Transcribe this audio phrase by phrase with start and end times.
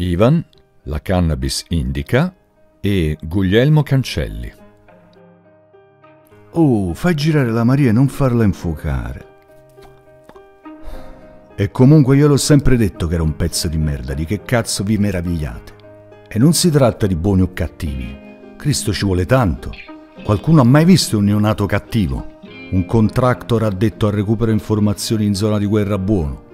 [0.00, 0.44] Ivan,
[0.84, 2.32] la cannabis indica
[2.80, 4.52] e Guglielmo Cancelli.
[6.52, 9.26] Oh, fai girare la Maria e non farla infuocare.
[11.56, 14.84] E comunque io l'ho sempre detto che era un pezzo di merda, di che cazzo
[14.84, 15.72] vi meravigliate.
[16.28, 18.16] E non si tratta di buoni o cattivi.
[18.56, 19.72] Cristo ci vuole tanto.
[20.22, 22.38] Qualcuno ha mai visto un neonato cattivo?
[22.70, 26.44] Un contractor addetto al recupero informazioni in zona di guerra buono?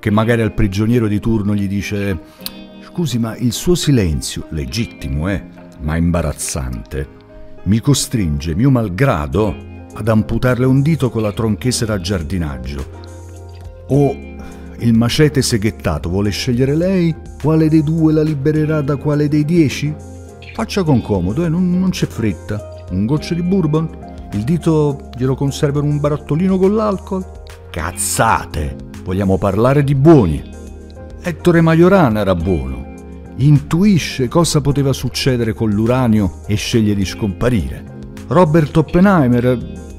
[0.00, 2.56] Che magari al prigioniero di turno gli dice
[2.98, 5.40] Scusi, ma il suo silenzio, legittimo, eh,
[5.82, 7.08] ma imbarazzante,
[7.66, 9.54] mi costringe, mio malgrado,
[9.94, 12.84] ad amputarle un dito con la tronchese da giardinaggio.
[13.90, 14.16] O
[14.78, 17.14] il macete seghettato vuole scegliere lei?
[17.40, 19.94] Quale dei due la libererà da quale dei dieci?
[20.52, 22.84] Faccia con comodo, eh, non, non c'è fretta.
[22.90, 23.88] Un goccio di bourbon?
[24.32, 27.24] Il dito glielo conserva in un barattolino con l'alcol?
[27.70, 28.74] Cazzate!
[29.04, 30.42] Vogliamo parlare di buoni.
[31.22, 32.87] Ettore Majorana era buono
[33.38, 37.96] intuisce cosa poteva succedere con l'uranio e sceglie di scomparire.
[38.28, 39.58] Robert Oppenheimer,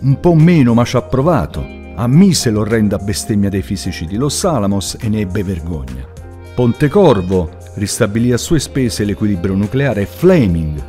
[0.00, 4.96] un po' meno ma ci ha provato, ammise l'orrenda bestemmia dei fisici di Los Alamos
[5.00, 6.06] e ne ebbe vergogna.
[6.54, 10.82] Pontecorvo ristabilì a sue spese l'equilibrio nucleare e Fleming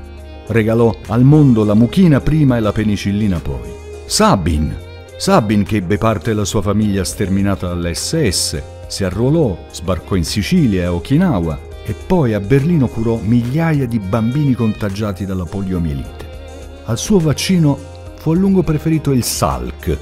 [0.48, 3.70] regalò al mondo la mucchina prima e la penicillina poi.
[4.06, 4.76] Sabin,
[5.18, 10.86] Sabin che ebbe parte della sua famiglia sterminata dall'SS, si arruolò, sbarcò in Sicilia e
[10.86, 16.30] a Okinawa e poi a Berlino curò migliaia di bambini contagiati dalla poliomielite.
[16.86, 17.78] Al suo vaccino
[18.18, 19.98] fu a lungo preferito il Salk,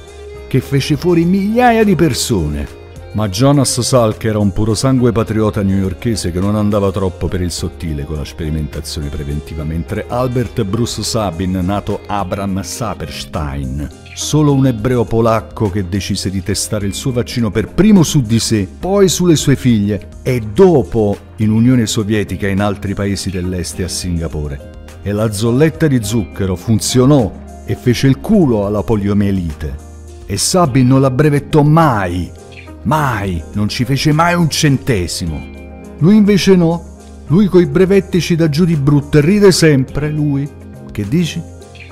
[0.46, 2.79] che fece fuori migliaia di persone.
[3.12, 7.50] Ma Jonas Salk era un puro sangue patriota newyorchese che non andava troppo per il
[7.50, 15.04] sottile con la sperimentazione preventiva, mentre Albert Bruce Sabin, nato Abram Saperstein, solo un ebreo
[15.04, 19.34] polacco che decise di testare il suo vaccino per primo su di sé, poi sulle
[19.34, 24.70] sue figlie e dopo in Unione Sovietica e in altri paesi dell'Est e a Singapore.
[25.02, 27.32] E la zolletta di zucchero funzionò
[27.66, 29.88] e fece il culo alla poliomielite.
[30.26, 32.30] E Sabin non la brevettò mai,
[32.82, 35.40] mai, non ci fece mai un centesimo.
[35.98, 36.84] Lui invece no,
[37.26, 40.48] lui coi brevetti ci dà giù di brutto e ride sempre, lui.
[40.90, 41.42] Che dici?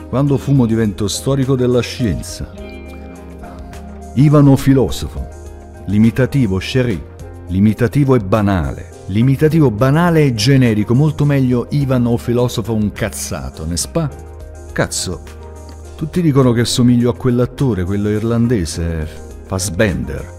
[0.09, 2.50] Quando fumo divento storico della scienza.
[4.15, 5.28] Ivano filosofo,
[5.87, 7.00] limitativo chéri,
[7.49, 14.10] limitativo e banale, limitativo banale e generico, molto meglio Ivano filosofo un cazzato, ne spa?
[14.72, 15.22] Cazzo,
[15.94, 20.38] tutti dicono che somiglio a quell'attore, quello irlandese, Fassbender.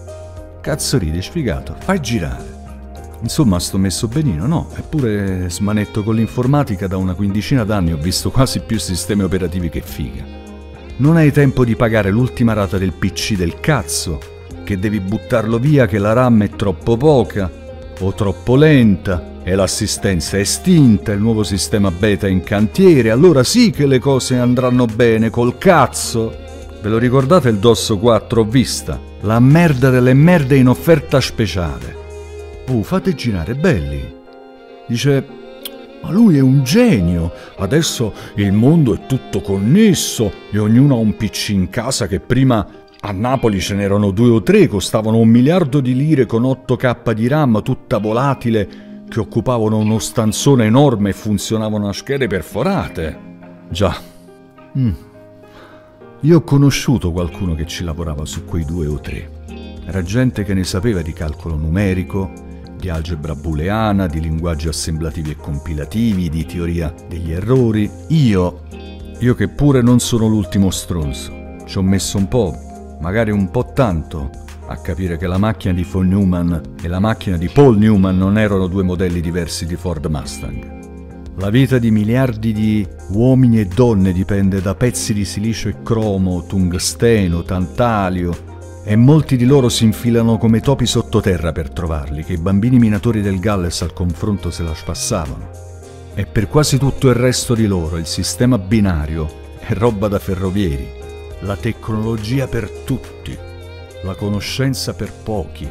[0.60, 2.58] Cazzo ridi, sfigato, fai girare.
[3.22, 4.68] Insomma, sto messo benino, no?
[4.76, 9.80] Eppure smanetto con l'informatica da una quindicina d'anni ho visto quasi più sistemi operativi che
[9.80, 10.22] figa.
[10.98, 14.20] Non hai tempo di pagare l'ultima rata del PC del cazzo,
[14.62, 17.50] che devi buttarlo via che la RAM è troppo poca
[17.98, 23.42] o troppo lenta e l'assistenza è estinta, il nuovo sistema beta è in cantiere, allora
[23.44, 26.48] sì che le cose andranno bene col cazzo.
[26.82, 28.98] Ve lo ricordate il DOS 4 ho vista?
[29.20, 31.94] La merda delle merde in offerta speciale.
[32.68, 34.16] Oh, fate girare, belli.
[34.86, 35.26] Dice,
[36.00, 37.32] ma lui è un genio.
[37.58, 42.66] Adesso il mondo è tutto connesso e ognuno ha un PC in casa che prima
[43.00, 47.28] a Napoli ce n'erano due o tre, costavano un miliardo di lire con 8K di
[47.28, 53.18] RAM, tutta volatile, che occupavano uno stanzone enorme e funzionavano a schede perforate.
[53.68, 53.94] Già.
[54.78, 55.09] Mm.
[56.22, 59.30] Io ho conosciuto qualcuno che ci lavorava su quei due o tre.
[59.86, 62.30] Era gente che ne sapeva di calcolo numerico,
[62.76, 67.90] di algebra booleana, di linguaggi assemblativi e compilativi, di teoria degli errori.
[68.08, 68.60] Io,
[69.18, 72.54] io che pure non sono l'ultimo stronzo, ci ho messo un po',
[73.00, 74.30] magari un po' tanto,
[74.66, 76.52] a capire che la macchina di von Neumann
[76.82, 80.79] e la macchina di Paul Newman non erano due modelli diversi di Ford Mustang.
[81.40, 86.44] La vita di miliardi di uomini e donne dipende da pezzi di silicio e cromo,
[86.44, 92.38] tungsteno, tantalio, e molti di loro si infilano come topi sottoterra per trovarli, che i
[92.38, 95.50] bambini minatori del Galles al confronto se la spassavano.
[96.12, 99.26] E per quasi tutto il resto di loro il sistema binario
[99.60, 100.86] è roba da ferrovieri,
[101.40, 103.34] la tecnologia per tutti,
[104.02, 105.66] la conoscenza per pochi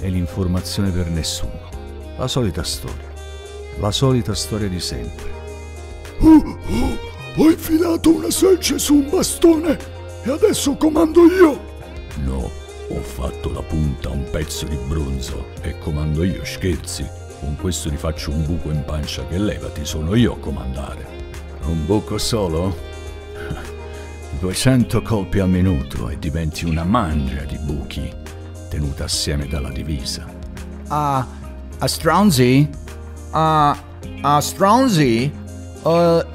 [0.00, 1.68] e l'informazione per nessuno.
[2.16, 3.07] La solita storia,
[3.80, 5.36] la solita storia di sempre.
[6.20, 9.78] Oh, oh, ho infilato una selce su un bastone
[10.24, 11.60] e adesso comando io!
[12.24, 12.50] No,
[12.88, 17.06] ho fatto la punta a un pezzo di bronzo e comando io, scherzi.
[17.38, 21.06] Con questo ti faccio un buco in pancia che levati, sono io a comandare.
[21.66, 22.76] Un buco solo?
[24.40, 28.12] 200 colpi al minuto e diventi una mandria di buchi,
[28.68, 30.26] tenuta assieme dalla divisa.
[30.88, 31.24] Ah,
[31.78, 32.68] a Stronzi?
[33.30, 33.76] A,
[34.22, 35.32] a stronzi,
[35.82, 35.90] uh,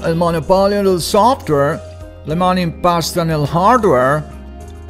[0.05, 1.79] il monopolio del software,
[2.25, 4.23] le mani in pasta nel hardware,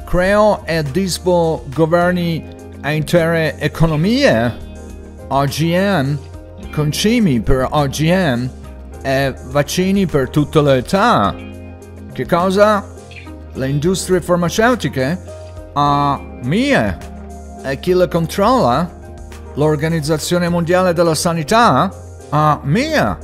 [0.05, 2.45] creo e dispo governi
[2.81, 4.53] a intere economie,
[5.27, 6.17] OGM,
[6.71, 8.49] concimi per OGM
[9.01, 11.35] e vaccini per tutte le età.
[12.11, 12.85] Che cosa?
[13.53, 15.19] Le industrie farmaceutiche?
[15.73, 16.97] Ah, mie.
[17.63, 19.01] E chi le controlla?
[19.55, 21.91] L'Organizzazione Mondiale della Sanità?
[22.29, 23.17] Ah, mia.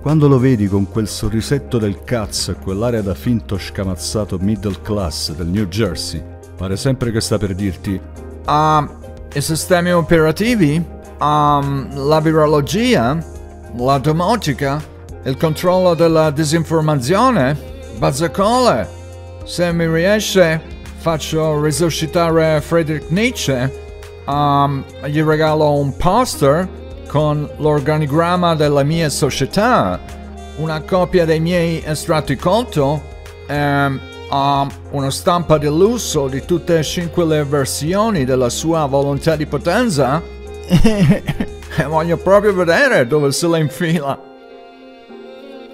[0.00, 5.32] Quando lo vedi con quel sorrisetto del cazzo e quell'aria da finto scamazzato middle class
[5.32, 6.22] del New Jersey,
[6.56, 8.00] pare sempre che sta per dirti
[8.46, 8.88] Ah,
[9.34, 10.82] i sistemi operativi?
[11.20, 13.22] Um, la virologia?
[13.76, 14.82] La domotica?
[15.24, 17.56] Il controllo della disinformazione?
[17.98, 18.88] Bazzacole?
[19.44, 20.62] Se mi riesce,
[20.96, 23.86] faccio risuscitare Friedrich Nietzsche.
[24.28, 26.68] Um, gli regalo un poster
[27.08, 29.98] con l'organigramma della mia società,
[30.56, 33.00] una copia dei miei estratti conto
[33.46, 33.86] e
[34.30, 39.46] um, una stampa di lusso di tutte e cinque le versioni della sua volontà di
[39.46, 40.22] potenza.
[40.68, 44.20] e voglio proprio vedere dove se la infila.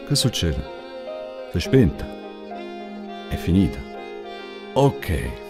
[0.07, 0.63] Che succede?
[1.51, 2.07] Sei spenta?
[3.29, 3.79] È finita.
[4.75, 5.44] Ok,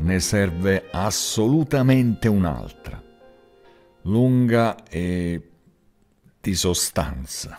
[0.00, 3.02] ne serve assolutamente un'altra,
[4.02, 5.48] lunga e
[6.40, 7.58] di sostanza.